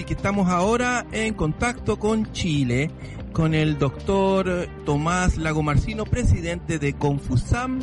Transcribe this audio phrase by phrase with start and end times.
[0.00, 2.90] Así que estamos ahora en contacto con Chile,
[3.34, 7.82] con el doctor Tomás Lagomarcino, presidente de Confusam,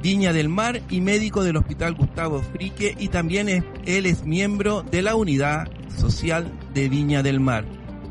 [0.00, 4.82] Viña del Mar y médico del Hospital Gustavo Frique y también es, él es miembro
[4.82, 7.64] de la Unidad Social de Viña del Mar.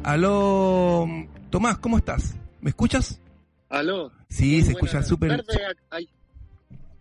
[0.03, 1.07] Aló,
[1.49, 2.35] Tomás, ¿cómo estás?
[2.59, 3.21] ¿Me escuchas?
[3.69, 4.11] Aló.
[4.27, 5.41] Sí, se escucha súper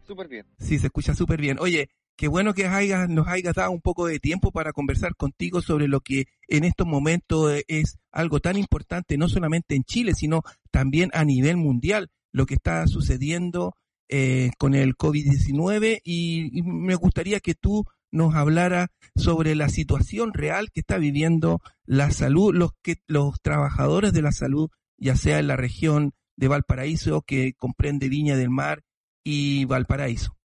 [0.06, 0.46] súper bien.
[0.60, 1.58] Sí, se escucha súper bien.
[1.58, 1.88] Oye,
[2.20, 2.68] qué bueno que
[3.08, 6.86] nos hayas dado un poco de tiempo para conversar contigo sobre lo que en estos
[6.86, 12.44] momentos es algo tan importante, no solamente en Chile, sino también a nivel mundial, lo
[12.44, 13.74] que está sucediendo
[14.10, 20.70] eh, con el COVID-19 y, me gustaría que tú nos hablara sobre la situación real
[20.70, 24.68] que está viviendo la salud, los que los trabajadores de la salud,
[24.98, 28.82] ya sea en la región de Valparaíso que comprende Viña del Mar
[29.24, 30.36] y Valparaíso.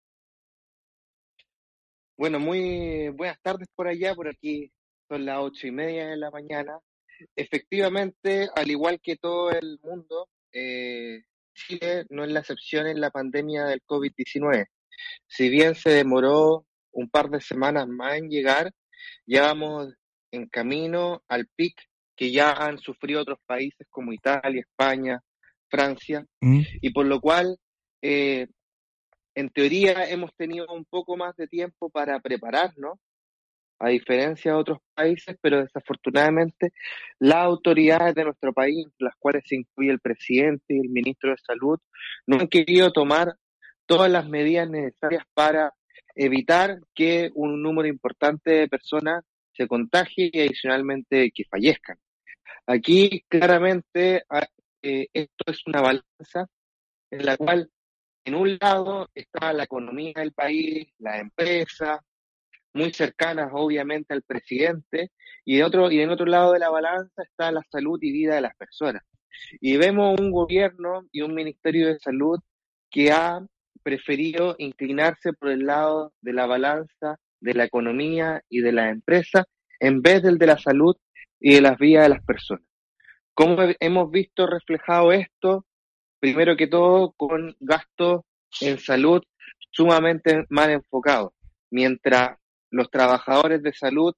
[2.17, 4.71] Bueno, muy buenas tardes por allá, por aquí
[5.09, 6.79] son las ocho y media de la mañana.
[7.35, 11.23] Efectivamente, al igual que todo el mundo, eh,
[11.55, 14.67] Chile no es la excepción en la pandemia del COVID-19.
[15.27, 18.71] Si bien se demoró un par de semanas más en llegar,
[19.27, 19.93] ya vamos
[20.31, 21.75] en camino al pic
[22.17, 25.21] que ya han sufrido otros países como Italia, España,
[25.69, 26.61] Francia, mm.
[26.81, 27.59] y por lo cual,
[28.03, 28.47] eh,
[29.35, 32.99] en teoría, hemos tenido un poco más de tiempo para prepararnos,
[33.79, 36.73] a diferencia de otros países, pero desafortunadamente
[37.19, 41.37] las autoridades de nuestro país, las cuales se incluye el presidente y el ministro de
[41.39, 41.79] Salud,
[42.27, 43.35] no han querido tomar
[43.87, 45.73] todas las medidas necesarias para
[46.15, 51.99] evitar que un número importante de personas se contagie y adicionalmente que fallezcan.
[52.67, 54.25] Aquí claramente
[54.83, 56.49] eh, esto es una balanza
[57.11, 57.71] en la cual
[58.25, 62.03] en un lado está la economía del país, la empresa,
[62.73, 65.11] muy cercanas obviamente al presidente,
[65.45, 68.41] y, otro, y en otro lado de la balanza está la salud y vida de
[68.41, 69.03] las personas.
[69.61, 72.41] Y vemos un gobierno y un ministerio de salud
[72.91, 73.45] que ha
[73.83, 79.45] preferido inclinarse por el lado de la balanza de la economía y de la empresa
[79.79, 80.97] en vez del de la salud
[81.39, 82.65] y de las vidas de las personas.
[83.35, 85.67] ¿Cómo hemos visto reflejado esto?
[86.25, 88.23] Primero que todo con gastos
[88.63, 89.23] en salud
[89.71, 91.33] sumamente mal enfocados.
[91.71, 92.39] Mientras
[92.71, 94.15] los trabajadores de salud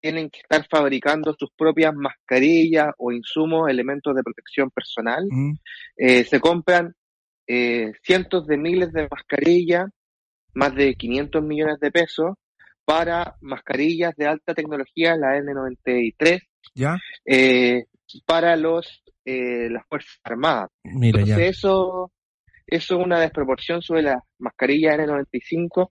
[0.00, 5.26] tienen que estar fabricando sus propias mascarillas o insumos, elementos de protección personal.
[5.28, 5.52] Mm.
[5.98, 6.94] Eh, se compran
[7.46, 9.90] eh, cientos de miles de mascarillas,
[10.54, 12.36] más de 500 millones de pesos,
[12.86, 16.40] para mascarillas de alta tecnología, la N93,
[16.74, 16.96] ¿Ya?
[17.26, 17.84] Eh,
[18.24, 20.70] para los las Fuerzas Armadas.
[20.84, 22.10] Mira, Entonces, eso
[22.70, 25.90] eso es una desproporción sobre la mascarilla N95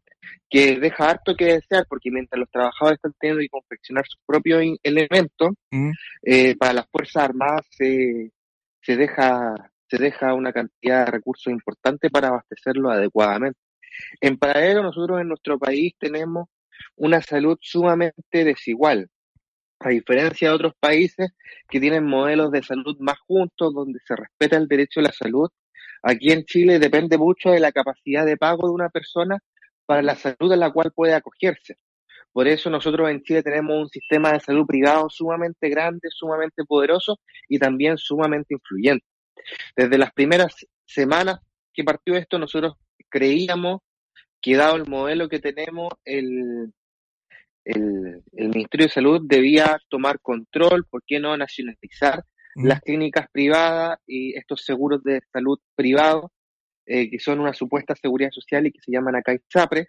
[0.50, 4.64] que deja harto que desear, porque mientras los trabajadores están teniendo que confeccionar sus propios
[4.82, 5.92] elementos, mm.
[6.24, 8.32] eh, para las Fuerzas Armadas se,
[8.82, 9.56] se, deja,
[9.90, 13.60] se deja una cantidad de recursos importantes para abastecerlo adecuadamente.
[14.22, 16.48] En paralelo, nosotros en nuestro país tenemos
[16.96, 19.10] una salud sumamente desigual,
[19.80, 21.32] a diferencia de otros países
[21.70, 25.50] que tienen modelos de salud más juntos, donde se respeta el derecho a la salud
[26.02, 29.38] Aquí en Chile depende mucho de la capacidad de pago de una persona
[29.86, 31.78] para la salud en la cual puede acogerse.
[32.32, 37.20] Por eso nosotros en Chile tenemos un sistema de salud privado sumamente grande, sumamente poderoso
[37.48, 39.06] y también sumamente influyente.
[39.76, 41.40] Desde las primeras semanas
[41.74, 42.76] que partió esto, nosotros
[43.10, 43.82] creíamos
[44.42, 46.72] que dado el modelo que tenemos, el,
[47.66, 52.24] el, el Ministerio de Salud debía tomar control, ¿por qué no nacionalizar
[52.56, 56.32] las clínicas privadas y estos seguros de salud privados,
[56.86, 59.88] eh, que son una supuesta seguridad social y que se llaman acá ICHAPRES,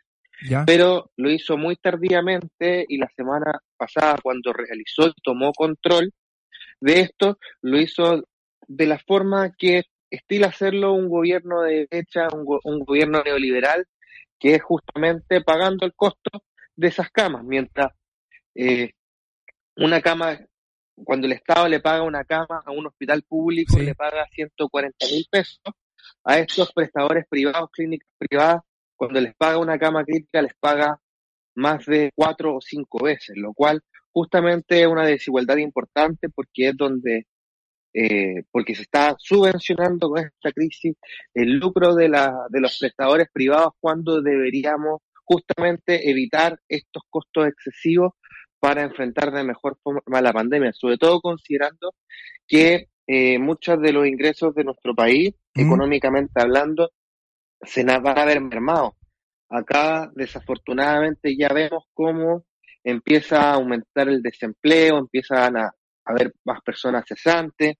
[0.66, 6.12] pero lo hizo muy tardíamente y la semana pasada cuando realizó y tomó control
[6.80, 8.24] de esto, lo hizo
[8.66, 13.86] de la forma que estila hacerlo un gobierno de derecha, un, gobierno neoliberal,
[14.38, 16.42] que es justamente pagando el costo
[16.80, 17.92] de esas camas, mientras
[18.54, 18.92] eh,
[19.76, 20.38] una cama
[21.04, 25.26] cuando el Estado le paga una cama a un hospital público, le paga 140 mil
[25.30, 25.60] pesos,
[26.24, 28.62] a estos prestadores privados, clínicas privadas,
[28.96, 30.98] cuando les paga una cama crítica, les paga
[31.54, 33.82] más de cuatro o cinco veces, lo cual
[34.12, 37.26] justamente es una desigualdad importante porque es donde,
[37.94, 40.96] eh, porque se está subvencionando con esta crisis
[41.34, 48.12] el lucro de, la, de los prestadores privados cuando deberíamos justamente evitar estos costos excesivos
[48.58, 51.94] para enfrentar de mejor forma la pandemia, sobre todo considerando
[52.46, 56.90] que eh, muchos de los ingresos de nuestro país, económicamente hablando,
[57.62, 58.92] se van a ver mermados.
[59.48, 62.44] Acá, desafortunadamente, ya vemos cómo
[62.84, 65.72] empieza a aumentar el desempleo, empiezan a
[66.04, 67.76] haber más personas cesantes,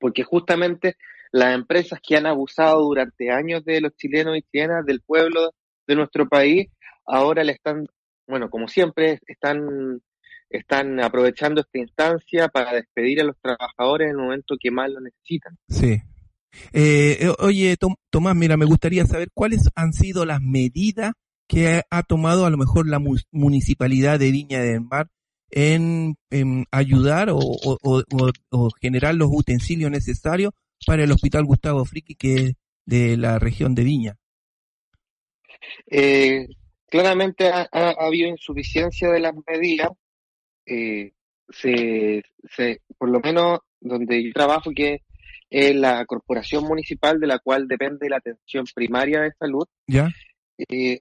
[0.00, 0.96] porque justamente
[1.32, 5.52] las empresas que han abusado durante años de los chilenos y chilenas, del pueblo
[5.88, 6.68] de nuestro país,
[7.06, 7.86] ahora le están,
[8.28, 10.00] bueno, como siempre, están,
[10.50, 15.00] están aprovechando esta instancia para despedir a los trabajadores en el momento que más lo
[15.00, 15.56] necesitan.
[15.68, 16.00] Sí.
[16.72, 17.76] Eh, eh oye,
[18.10, 21.14] Tomás, mira, me gustaría saber cuáles han sido las medidas
[21.48, 23.00] que ha tomado a lo mejor la
[23.32, 25.08] municipalidad de Viña del Mar
[25.50, 26.16] en,
[26.70, 30.52] ayudar o, generar los utensilios necesarios
[30.86, 32.52] para el Hospital Gustavo Friki, que es
[32.84, 34.16] de la región de Viña.
[35.90, 36.46] Eh,
[36.88, 39.90] claramente ha, habido insuficiencia de las medidas.
[40.66, 41.12] Eh,
[41.50, 42.22] se,
[42.98, 45.02] por lo menos donde yo trabajo, que
[45.50, 50.08] es la corporación municipal de la cual depende la atención primaria de salud, ¿Ya?
[50.68, 51.00] Eh,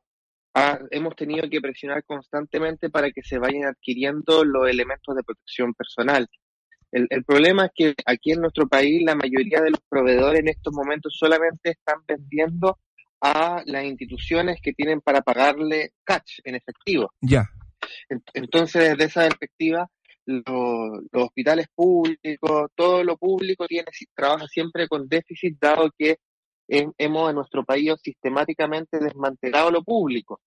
[0.92, 6.28] hemos tenido que presionar constantemente para que se vayan adquiriendo los elementos de protección personal.
[6.92, 10.74] El, problema es que aquí en nuestro país la mayoría de los proveedores en estos
[10.74, 12.80] momentos solamente están vendiendo
[13.22, 17.12] a las instituciones que tienen para pagarle catch en efectivo.
[17.22, 17.50] Ya.
[18.34, 19.88] Entonces, desde esa perspectiva,
[20.26, 26.18] los, hospitales públicos, todo lo público tiene trabaja siempre con déficit, dado que
[26.68, 30.42] hemos en nuestro país sistemáticamente desmantelado lo público.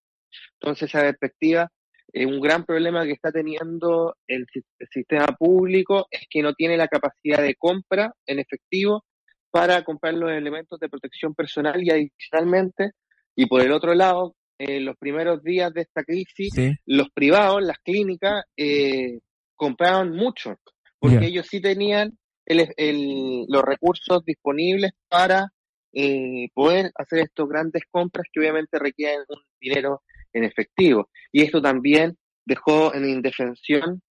[0.60, 1.68] Entonces, esa perspectiva,
[2.12, 4.46] eh, un gran problema que está teniendo el,
[4.90, 9.04] sistema público es que no tiene la capacidad de compra en efectivo
[9.50, 12.92] para comprar los elementos de protección personal y adicionalmente,
[13.34, 16.52] y por el otro lado, en los primeros días de esta crisis,
[16.84, 19.18] los privados, las clínicas, eh,
[19.56, 20.56] compraban mucho,
[20.98, 25.48] porque ellos sí tenían los recursos disponibles para
[25.92, 31.08] eh, poder hacer estas grandes compras que obviamente requieren un dinero en efectivo.
[31.32, 34.02] Y esto también dejó en indefensión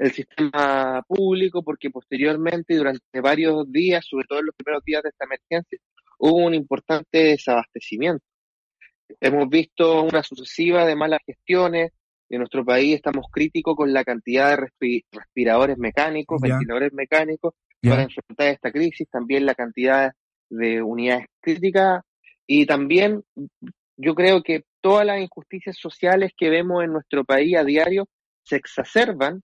[0.00, 5.10] el sistema público porque posteriormente, durante varios días, sobre todo en los primeros días de
[5.10, 5.78] esta emergencia,
[6.18, 8.24] hubo un importante desabastecimiento.
[9.20, 11.92] Hemos visto una sucesiva de malas gestiones.
[12.30, 14.68] En nuestro país estamos críticos con la cantidad de
[15.12, 17.52] respiradores mecánicos, ventiladores mecánicos
[17.82, 20.12] para enfrentar esta crisis, también la cantidad
[20.48, 22.02] de unidades críticas
[22.46, 23.22] y también
[23.96, 28.08] yo creo que todas las injusticias sociales que vemos en nuestro país a diario
[28.44, 29.42] se exacerban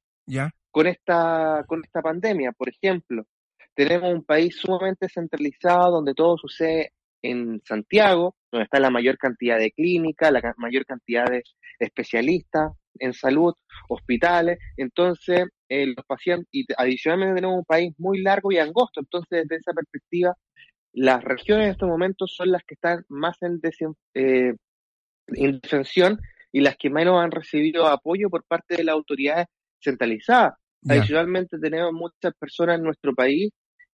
[0.71, 2.53] con esta con esta pandemia.
[2.53, 3.27] Por ejemplo,
[3.75, 6.93] tenemos un país sumamente centralizado donde todo sucede
[7.23, 11.43] en Santiago, donde está la mayor cantidad de clínicas, la mayor cantidad de
[11.79, 13.55] especialistas en salud,
[13.89, 14.59] hospitales.
[14.77, 19.01] Entonces, eh, los pacientes, y adicionalmente tenemos un país muy largo y angosto.
[19.01, 20.35] Entonces, desde esa perspectiva,
[20.93, 23.61] las regiones en estos momentos son las que están más en,
[24.15, 24.55] eh,
[26.53, 29.47] y las que menos han recibido apoyo por parte de las autoridades
[29.81, 30.55] centralizadas.
[30.89, 33.51] Adicionalmente tenemos muchas personas en nuestro país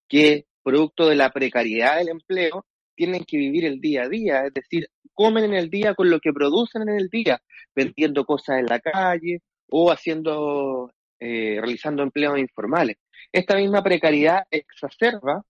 [0.08, 4.52] que, producto de la precariedad del empleo, tienen que vivir el día a día, es
[4.52, 7.40] decir, comen en el día con lo que producen en el día,
[7.74, 9.40] vendiendo cosas en la calle
[9.70, 12.96] o haciendo, eh, realizando empleos informales.
[13.32, 15.42] Esta misma precariedad exacerba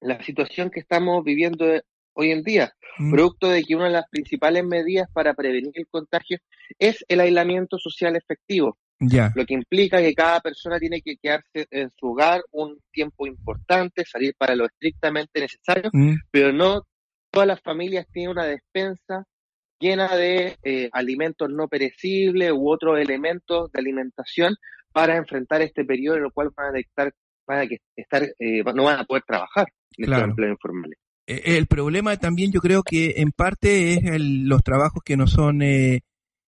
[0.00, 1.66] la situación que estamos viviendo
[2.14, 3.12] hoy en día, mm.
[3.12, 6.38] producto de que una de las principales medidas para prevenir el contagio
[6.78, 8.78] es el aislamiento social efectivo.
[8.98, 14.04] Lo que implica que cada persona tiene que quedarse en su hogar un tiempo importante,
[14.04, 16.14] salir para lo estrictamente necesario, mm.
[16.30, 16.82] pero no
[17.30, 19.24] todas las familias tienen una despensa
[19.78, 24.54] llena de eh, alimentos no perecibles u otros elementos de alimentación
[24.92, 27.12] para enfrentar este periodo en el cual van a estar,
[27.46, 29.66] van a estar eh, no van a poder trabajar
[29.98, 30.24] en claro.
[30.24, 30.94] empleo informal.
[31.26, 35.60] Eh, el problema también yo creo que en parte es los trabajos que no son
[35.60, 36.00] eh,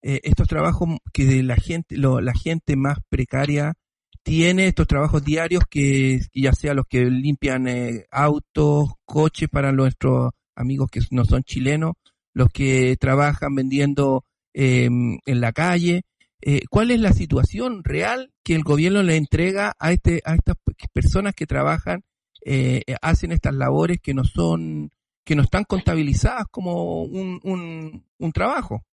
[0.03, 3.75] eh, estos trabajos que la gente la gente más precaria
[4.23, 7.67] tiene estos trabajos diarios que, ya sea los que limpian
[8.11, 11.93] autos, coches para nuestros amigos que no son chilenos,
[12.35, 16.03] los que trabajan vendiendo em, en la calle.
[16.71, 20.57] ¿Cuál es la situación real que el gobierno le entrega a este a estas
[20.93, 22.03] personas que trabajan
[22.45, 24.91] eh, hacen estas labores que no son,
[25.25, 27.41] que no están contabilizadas como un,
[28.19, 28.85] un, trabajo.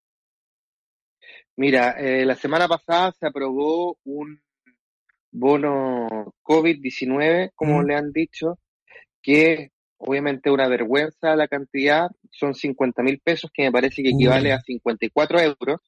[1.58, 4.42] Mira, eh, la semana pasada se aprobó un
[5.32, 8.60] bono COVID-19, como le han dicho,
[9.22, 14.52] que obviamente una vergüenza la cantidad, son 50 mil pesos, que me parece que equivale
[14.52, 15.80] a 54 euros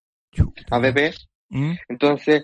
[0.71, 1.13] a BP.
[1.49, 1.73] ¿Mm?
[1.89, 2.43] Entonces,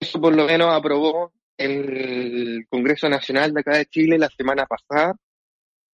[0.00, 5.14] eso por lo menos aprobó el Congreso Nacional de acá de Chile la semana pasada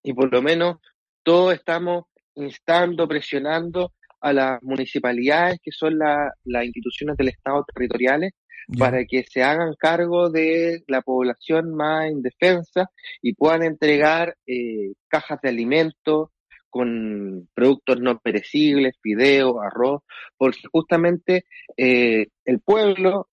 [0.02, 0.78] y por lo menos
[1.22, 3.92] todos estamos instando, presionando
[4.26, 8.32] a las municipalidades, que son las instituciones del Estado territoriales,
[8.76, 12.90] para que se hagan cargo de la población más indefensa
[13.22, 16.30] y puedan entregar eh, cajas de alimentos
[16.68, 20.02] con productos no perecibles, fideo, arroz,
[20.36, 21.44] porque justamente
[21.76, 23.28] eh, el pueblo,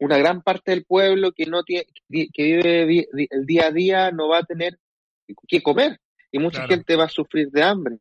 [0.00, 1.86] una gran parte del pueblo que no tiene,
[2.34, 4.76] que vive el día a día no va a tener
[5.46, 6.00] que comer
[6.32, 7.98] y mucha gente va a sufrir de hambre.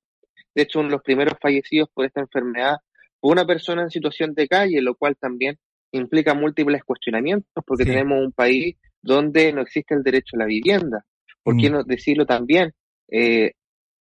[0.54, 2.78] De hecho, uno de los primeros fallecidos por esta enfermedad
[3.20, 5.58] fue una persona en situación de calle, lo cual también
[5.92, 11.06] implica múltiples cuestionamientos porque tenemos un país donde no existe el derecho a la vivienda.
[11.44, 11.74] ¿Por qué mm.
[11.74, 12.72] no decirlo también?
[13.10, 13.52] Eh,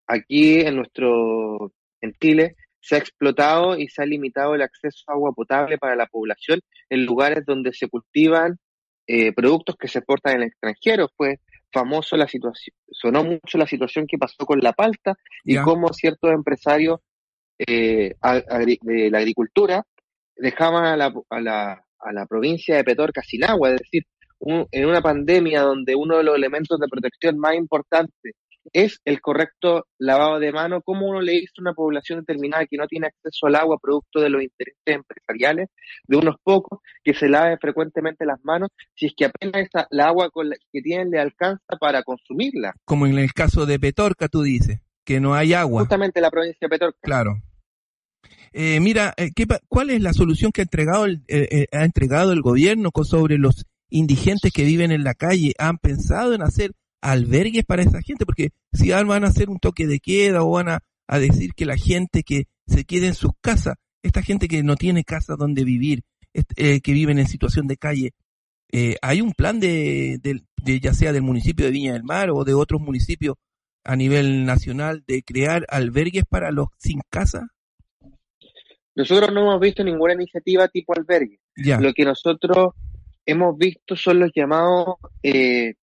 [0.07, 5.13] aquí en nuestro, en Chile, se ha explotado y se ha limitado el acceso a
[5.13, 8.59] agua potable para la población en lugares donde se cultivan
[9.07, 11.09] eh, productos que se exportan en el extranjero.
[11.17, 11.41] Fue
[11.73, 16.33] famoso la situación, sonó mucho la situación que pasó con la palta y cómo ciertos
[16.33, 17.01] empresarios
[17.59, 18.15] eh,
[18.83, 19.85] de la agricultura
[20.37, 24.05] dejaban a la, a la, a la provincia de Petorca sin agua, es decir,
[24.41, 28.35] en una pandemia donde uno de los elementos de protección más importantes
[28.73, 32.77] es el correcto lavado de mano, ¿cómo uno le dice a una población determinada que
[32.77, 35.69] no tiene acceso al agua producto de los intereses empresariales
[36.07, 40.09] de unos pocos que se lave frecuentemente las manos si es que apenas esa, la
[40.09, 40.31] agua
[40.73, 42.75] que tienen le alcanza para consumirla?
[42.85, 45.81] Como en el caso de Petorca, tú dices, que no hay agua.
[45.81, 46.99] Justamente la provincia de Petorca.
[47.03, 47.43] Claro.
[48.53, 52.33] Eh, mira, eh, ¿qué, ¿cuál es la solución que ha entregado el, eh, ha entregado
[52.33, 55.53] el gobierno sobre los indigentes que viven en la calle?
[55.59, 58.27] ¿Han pensado en hacer albergues para esa gente?
[58.27, 60.81] Porque si van a hacer un toque de queda o van a,
[61.19, 65.03] decir que la gente que se quede en sus casas, esta gente que no tiene
[65.03, 66.03] casa donde vivir,
[66.55, 68.13] que viven en situación de calle,
[69.03, 72.55] ¿hay un plan de, de, ya sea del municipio de Viña del Mar o de
[72.55, 73.35] otros municipios
[73.85, 77.49] a nivel nacional de crear albergues para los sin casa?
[78.95, 81.41] Nosotros no hemos visto ninguna iniciativa tipo albergue.
[81.57, 82.75] Lo que nosotros
[83.25, 85.75] hemos visto son los llamados eh,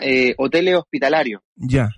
[0.00, 1.42] eh, hoteles hospitalarios.
[1.56, 1.88] Ya.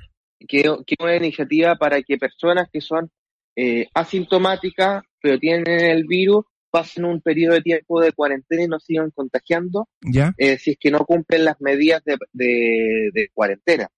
[0.47, 3.11] Que, es una iniciativa para que personas que son
[3.57, 8.81] eh, asintomáticas, pero tienen el virus, pasen un periodo de tiempo de cuarentena y no
[8.81, 10.35] sigan contagiando, ya.
[10.59, 13.89] si es que no cumplen las medidas de, de cuarentena.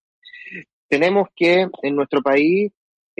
[0.87, 2.71] Tenemos que en nuestro país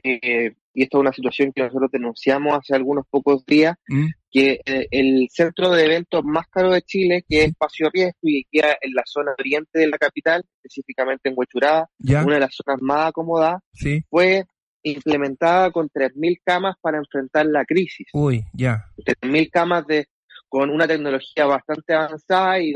[0.03, 4.07] eh, y esto es una situación que nosotros denunciamos hace algunos pocos días, mm.
[4.37, 8.43] Que eh, el centro de eventos más caro de Chile, que es Espacio Riesgo y
[8.43, 12.55] que queda en la zona oriente de la capital, específicamente en Huechurada, una de las
[12.55, 13.63] zonas más acomodadas,
[14.11, 14.45] fue
[14.83, 18.05] implementada con 3.000 camas para enfrentar la crisis.
[18.13, 18.85] Uy, ya.
[18.97, 20.07] 3.000 camas de,
[20.47, 22.73] con una tecnología bastante avanzada y,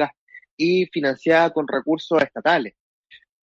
[0.57, 2.73] y financiada con recursos estatales.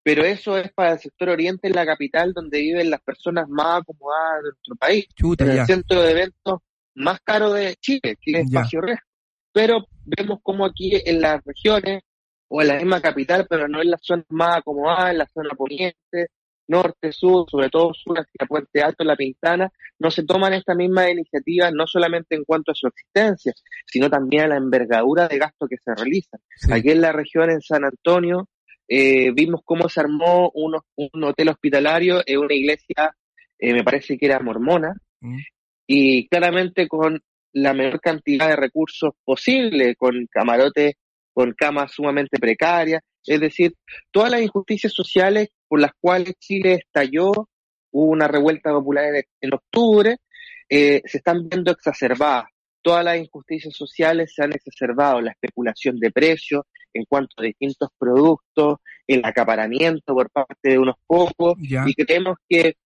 [0.03, 3.83] Pero eso es para el sector oriente en la capital donde viven las personas más
[3.83, 5.07] acomodadas de nuestro país,
[5.39, 6.61] en el centro de eventos
[6.99, 8.99] más caro de Chile, que es Espacio Red.
[9.53, 12.03] Pero vemos como aquí en las regiones
[12.49, 15.51] o en la misma capital, pero no en las zonas más acomodadas, en la zona
[15.57, 16.29] poniente,
[16.69, 21.11] norte, sur, sobre todo sur hacia Puente Alto, La Pintana, no se toman esta misma
[21.11, 23.53] iniciativa no solamente en cuanto a su existencia,
[23.87, 26.39] sino también a la envergadura de gasto que se realiza.
[26.71, 28.49] Aquí en la región, en San Antonio,
[28.87, 33.15] eh, vimos cómo se armó un, un hotel hospitalario en una iglesia,
[33.59, 35.39] eh, me parece que era mormona, mm.
[35.89, 37.21] Y claramente con
[37.55, 40.95] la menor cantidad de recursos posible, con camarotes,
[41.33, 43.75] con camas sumamente precarias, es decir,
[44.11, 47.33] todas las injusticias sociales por las cuales Chile estalló,
[47.91, 49.07] hubo una revuelta popular
[49.41, 50.19] en, octubre,
[50.69, 52.45] eh, se están viendo exacerbadas.
[52.83, 57.89] Todas las injusticias sociales se han exacerbado, la especulación de precios, en cuanto a distintos
[57.99, 62.77] productos, el acaparamiento por parte de unos pocos, y creemos que,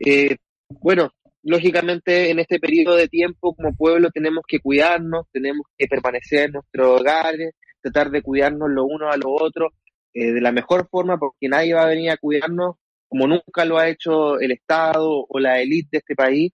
[0.00, 0.36] eh,
[0.68, 6.46] bueno, lógicamente en este periodo de tiempo como pueblo tenemos que cuidarnos, tenemos que permanecer
[6.46, 9.72] en nuestros hogares, tratar de cuidarnos lo uno a lo otro
[10.14, 12.76] eh, de la mejor forma, porque nadie va a venir a cuidarnos
[13.08, 16.52] como nunca lo ha hecho el Estado o la élite de este país,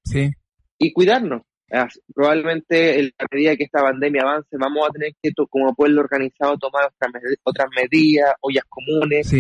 [0.79, 1.43] y cuidarnos.
[2.15, 6.57] Probablemente en la medida que esta pandemia avance vamos a tener que, como pueblo organizado,
[6.57, 6.91] tomar
[7.43, 9.33] otras, medidas, ollas comunes,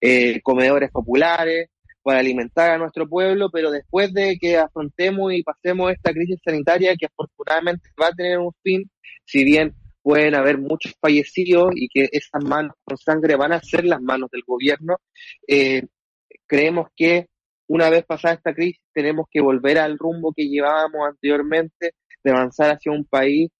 [0.00, 1.68] eh, comedores populares,
[2.02, 6.96] para alimentar a nuestro pueblo, pero después de que afrontemos y pasemos esta crisis sanitaria
[6.96, 8.90] que afortunadamente va a tener un fin,
[9.24, 13.84] si bien pueden haber muchos fallecidos y que esas manos con sangre van a ser
[13.84, 14.96] las manos del gobierno,
[15.46, 15.82] eh,
[16.46, 17.28] creemos que
[17.68, 22.70] una vez pasada esta crisis, tenemos que volver al rumbo que llevábamos anteriormente, de avanzar
[22.72, 23.50] hacia un país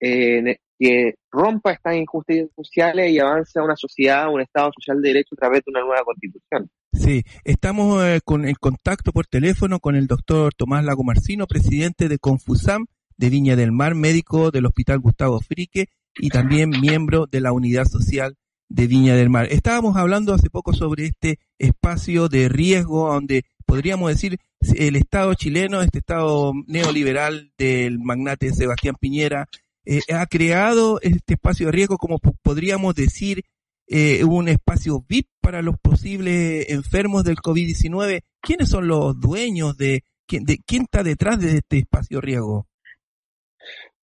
[0.00, 5.08] eh, que rompa estas injusticias sociales y avance a una sociedad, un Estado social de
[5.08, 6.70] derecho a través de una nueva constitución.
[6.94, 12.08] Sí, estamos eh, con el contacto por teléfono con el doctor Tomás Lago Marcino, presidente
[12.08, 12.86] de Confusam
[13.18, 17.84] de Viña del Mar, médico del Hospital Gustavo Frique y también miembro de la Unidad
[17.84, 18.36] Social
[18.70, 19.48] de Viña del Mar.
[19.50, 24.38] Estábamos hablando hace poco sobre este espacio de riesgo donde podríamos decir
[24.76, 29.46] el Estado chileno, este Estado neoliberal del magnate Sebastián Piñera,
[29.90, 33.42] eh, ha creado este espacio de riesgo, como podríamos decir,
[33.88, 38.20] eh, un espacio VIP para los posibles enfermos del COVID-19.
[38.40, 42.68] ¿Quiénes son los dueños de, de quién está detrás de este espacio de riesgo?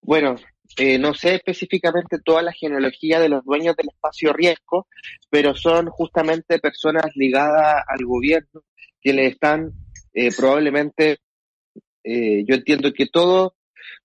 [0.01, 0.37] Bueno,
[0.75, 4.87] eh, no sé específicamente toda la genealogía de los dueños del espacio riesgo,
[5.29, 8.63] pero son justamente personas ligadas al gobierno
[8.99, 9.71] que le están
[10.15, 11.19] eh, probablemente,
[12.03, 13.55] yo entiendo que todo,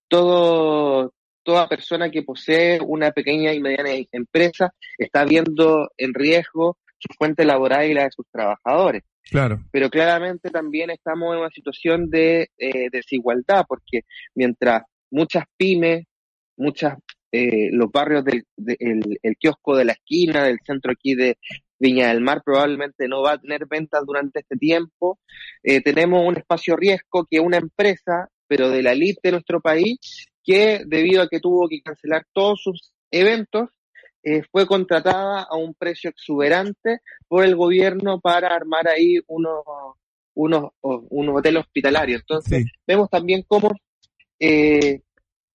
[0.09, 1.15] todo,
[1.51, 7.45] toda persona que posee una pequeña y mediana empresa está viendo en riesgo su fuente
[7.45, 9.03] laboral y la de sus trabajadores.
[9.29, 9.61] Claro.
[9.73, 12.51] Pero claramente también estamos en una situación de
[12.93, 14.03] desigualdad, porque
[14.37, 16.05] mientras muchas pymes,
[16.57, 16.99] muchas,
[17.33, 18.45] eh, los barrios del
[18.79, 21.37] el, kiosco de la esquina, del centro aquí de
[21.81, 25.19] Viña del Mar, probablemente no va a tener ventas durante este tiempo.
[25.65, 30.31] Eh, tenemos un espacio riesgo que una empresa, pero de la elite de nuestro país,
[30.51, 33.69] que debido a que tuvo que cancelar todos sus eventos,
[34.25, 39.63] eh, fue contratada a un precio exuberante por el gobierno para armar ahí unos,
[40.35, 42.23] unos, unos hoteles hospitalarios.
[42.23, 43.71] Entonces, vemos también cómo
[44.41, 45.03] eh,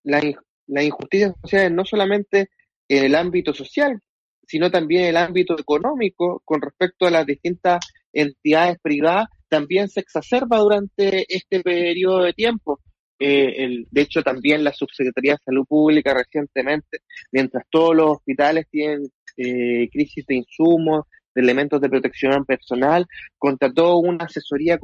[0.02, 0.22] la,
[0.66, 2.48] la injusticia social no solamente
[2.88, 4.00] en el ámbito social,
[4.46, 7.84] sino también en el ámbito económico con respecto a las distintas
[8.14, 12.80] entidades privadas, también se exacerba durante este periodo de tiempo.
[13.18, 16.98] Eh, el, de hecho, también la Subsecretaría de Salud Pública recientemente,
[17.32, 23.06] mientras todos los hospitales tienen eh, crisis de insumos, de elementos de protección personal,
[23.38, 24.78] contrató una asesoría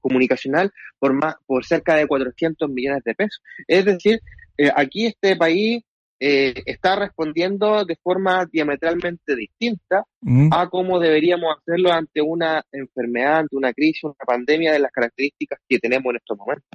[0.00, 3.40] comunicacional por, más, por cerca de 400 millones de pesos.
[3.68, 4.20] Es decir,
[4.58, 5.82] eh, aquí este país
[6.20, 10.52] eh, está respondiendo de forma diametralmente distinta mm.
[10.52, 15.60] a cómo deberíamos hacerlo ante una enfermedad, ante una crisis, una pandemia de las características
[15.68, 16.68] que tenemos en estos momentos.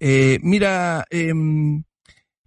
[0.00, 1.32] Eh, mira, eh,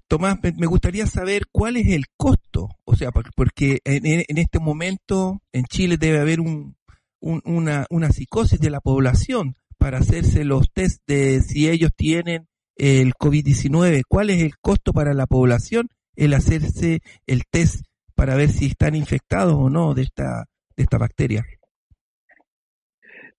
[0.07, 5.65] Tomás, me gustaría saber cuál es el costo, o sea, porque en, este momento en
[5.65, 6.75] Chile debe haber un,
[7.19, 13.13] una, una psicosis de la población para hacerse los test de si ellos tienen el
[13.13, 14.03] COVID-19.
[14.07, 18.95] ¿Cuál es el costo para la población el hacerse el test para ver si están
[18.95, 21.45] infectados o no de esta, de esta bacteria?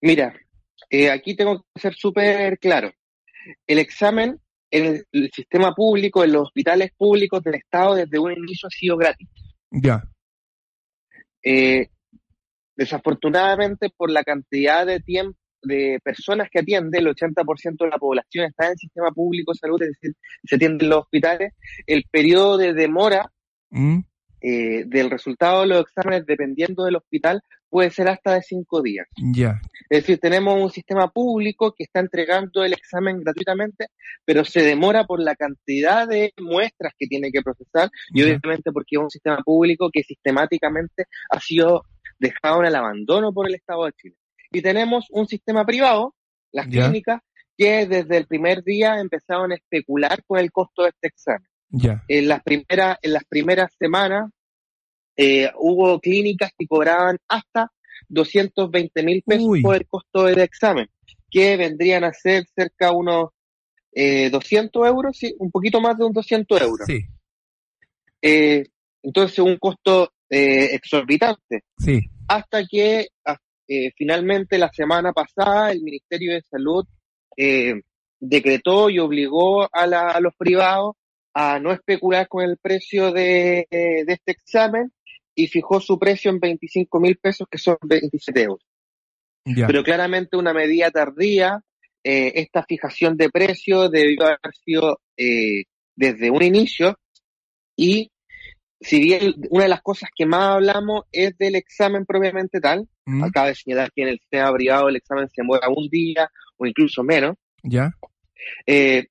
[0.01, 0.35] Mira,
[0.89, 2.93] eh, aquí tengo que ser súper claro.
[3.66, 8.68] El examen en el, sistema público, en los hospitales públicos del Estado, desde un inicio
[8.68, 9.29] ha sido gratis.
[9.70, 10.05] Ya.
[11.42, 11.88] Eh,
[12.76, 18.46] desafortunadamente, por la cantidad de tiempo de personas que atiende, el 80% de la población
[18.46, 21.53] está en el sistema público de salud, es decir, se atiende en los hospitales,
[21.87, 23.31] el periodo de demora
[23.70, 23.98] mm.
[24.40, 29.07] eh, del resultado de los exámenes, dependiendo del hospital, puede ser hasta de cinco días.
[29.17, 29.61] Ya.
[29.89, 33.87] Es decir, tenemos un sistema público que está entregando el examen gratuitamente,
[34.25, 38.97] pero se demora por la cantidad de muestras que tiene que procesar y obviamente porque
[38.97, 41.85] es un sistema público que sistemáticamente ha sido
[42.19, 44.17] dejado en el abandono por el Estado de Chile.
[44.53, 46.15] Y tenemos un sistema privado,
[46.53, 47.21] las clínicas,
[47.57, 51.49] que desde el primer día empezaron a especular con el costo de este examen.
[51.69, 52.03] Ya.
[52.09, 54.31] En las primeras, en las primeras semanas
[55.23, 57.71] eh, hubo clínicas que cobraban hasta
[58.09, 60.89] 220 mil pesos por el costo del examen,
[61.31, 63.29] que vendrían a ser cerca de unos
[63.93, 66.87] eh, 200 euros, sí, un poquito más de un 200 euros.
[66.87, 67.01] Sí.
[68.23, 68.65] Eh,
[69.03, 71.65] entonces, un costo eh, exorbitante.
[71.77, 72.01] Sí.
[72.27, 73.09] Hasta que
[73.69, 76.87] eh, finalmente la semana pasada el Ministerio de Salud
[78.19, 80.97] decretó y obligó a, la, a, los privados
[81.35, 84.93] a no especular con el precio de, de este examen
[85.40, 88.66] y fijó su precio en 25 mil pesos, que son 27 euros.
[89.44, 91.62] Pero claramente una medida tardía,
[92.05, 95.64] eh, esta fijación de precio debió haber sido eh,
[95.96, 96.98] desde un inicio
[97.74, 98.11] y
[98.81, 103.24] si bien una de las cosas que más hablamos es del examen propiamente tal, mm.
[103.24, 106.66] acaba de señalar que en el sistema privado el examen se mueve un día o
[106.66, 107.37] incluso menos.
[107.62, 107.92] Ya.
[108.66, 109.07] Eh,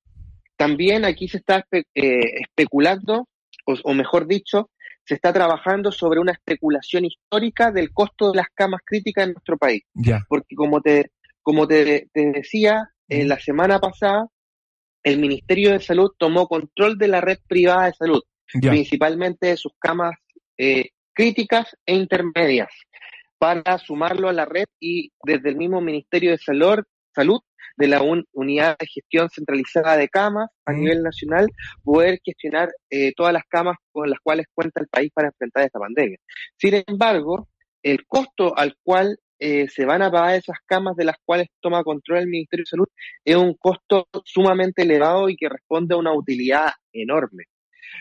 [0.56, 1.64] también aquí se está
[1.94, 3.28] especulando,
[3.64, 4.70] o, mejor dicho,
[5.10, 9.58] se está trabajando sobre una especulación histórica del costo de las camas críticas en nuestro
[9.58, 9.82] país.
[10.28, 11.10] Porque como te,
[11.42, 14.28] como te, decía, en la semana pasada,
[15.02, 18.22] el Ministerio de Salud tomó control de la red privada de salud.
[18.52, 20.14] principalmente de sus camas
[20.56, 22.70] eh, críticas e intermedias,
[23.36, 27.40] para sumarlo a la red y desde el mismo Ministerio de Salud, Salud
[27.76, 31.48] de la unidad de gestión centralizada de camas a nivel nacional,
[31.82, 35.78] poder gestionar eh, todas las camas con las cuales cuenta el país para enfrentar esta
[35.78, 36.18] pandemia.
[36.56, 37.48] Sin embargo,
[37.82, 41.82] el costo al cual eh, se van a pagar esas camas de las cuales toma
[41.82, 42.88] control el Ministerio de Salud
[43.24, 47.44] es un costo sumamente elevado y que responde a una utilidad enorme.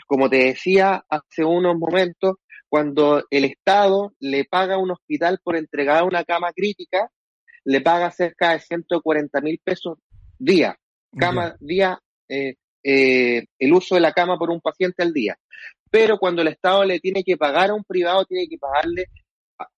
[0.06, 2.36] Como te decía hace unos momentos,
[2.68, 7.10] cuando el Estado le paga a un hospital por entregar una cama crítica,
[7.70, 10.00] le paga cerca de 140 mil pesos
[10.40, 10.76] día,
[11.16, 15.38] cama día, eh, eh, el uso de la cama por un paciente al día.
[15.92, 19.06] Pero cuando el Estado le tiene que pagar a un privado, tiene que pagarle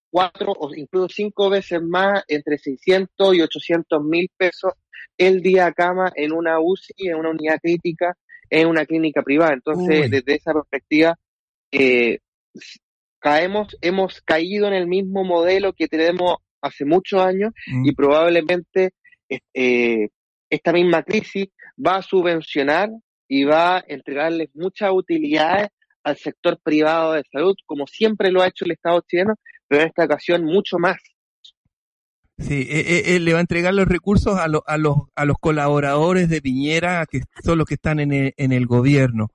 [0.09, 4.71] cuatro o incluso cinco veces más, entre 600 y 800 mil pesos
[5.17, 8.15] el día a cama en una UCI, en una unidad crítica,
[8.49, 9.51] en una clínica privada.
[9.51, 11.19] Entonces, desde esa perspectiva,
[11.73, 12.19] eh,
[13.19, 17.85] caemos, hemos caído en el mismo modelo que tenemos hace muchos años mm.
[17.85, 18.91] y probablemente
[19.53, 20.09] eh,
[20.49, 21.47] esta misma crisis
[21.83, 22.89] va a subvencionar
[23.27, 25.69] y va a entregarles muchas utilidades
[26.03, 29.35] al sector privado de salud, como siempre lo ha hecho el Estado chileno,
[29.67, 30.97] pero en esta ocasión mucho más.
[32.39, 36.27] Sí, eh, eh, le va a entregar los recursos a, a, los, a los colaboradores
[36.27, 39.29] de Piñera, que son los que están en el, en el gobierno.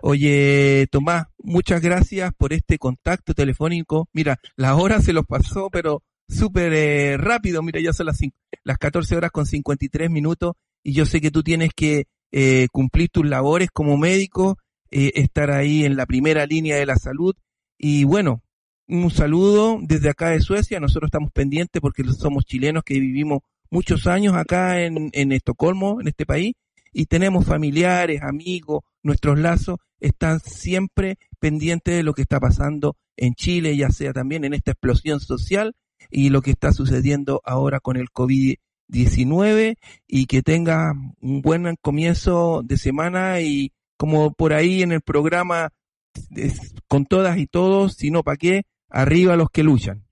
[0.00, 4.08] Oye, Tomás, muchas gracias por este contacto telefónico.
[4.12, 6.02] Mira, la hora se los pasó, pero
[6.36, 7.62] súper eh, rápido.
[7.62, 8.18] Mira, ya son las,
[8.64, 13.10] las 14 horas con 53 minutos y yo sé que tú tienes que eh, cumplir
[13.10, 14.58] tus labores como médico,
[14.90, 17.34] eh, estar ahí en la primera línea de la salud.
[17.78, 18.42] Y bueno,
[18.88, 20.80] un saludo desde acá de Suecia.
[20.80, 23.40] Nosotros estamos pendientes porque somos chilenos que vivimos
[23.70, 26.54] muchos años acá en, en Estocolmo, en este país,
[26.92, 33.34] y tenemos familiares, amigos, nuestros lazos están siempre pendientes de lo que está pasando en
[33.34, 35.74] Chile, ya sea también en esta explosión social
[36.10, 42.62] y lo que está sucediendo ahora con el COVID-19 y que tenga un buen comienzo
[42.64, 45.72] de semana y como por ahí en el programa
[46.88, 48.62] con todas y todos, si no, ¿para qué?
[48.90, 50.04] Arriba los que luchan.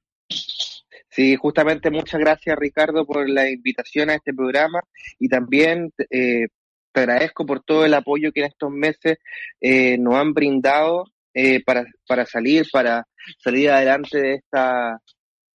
[1.10, 4.80] Sí, justamente muchas gracias Ricardo por la invitación a este programa
[5.18, 6.46] y también eh,
[6.92, 9.18] te agradezco por todo el apoyo que en estos meses
[9.60, 13.06] eh, nos han brindado eh, para, para salir, para
[13.42, 15.00] salir adelante de esta,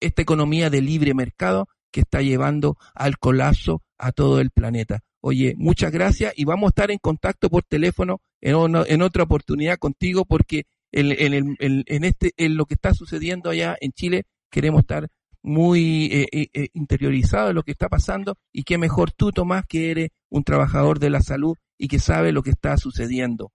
[0.00, 5.00] esta economía de libre mercado que está llevando al colapso a todo el planeta.
[5.20, 10.24] Oye, muchas gracias y vamos a estar en contacto por teléfono en, otra oportunidad contigo
[10.26, 15.08] porque en, en, en, este, en lo que está sucediendo allá en Chile queremos estar
[15.44, 19.66] muy eh, eh, eh, interiorizados en lo que está pasando y qué mejor tú, Tomás,
[19.68, 23.52] que eres un trabajador de la salud y que sabe lo que está sucediendo.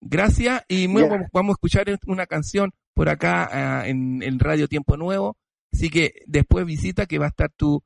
[0.00, 5.36] Gracias y vamos a escuchar una canción por acá ah, en, en Radio Tiempo Nuevo.
[5.72, 7.82] Así que después visita que va a estar tu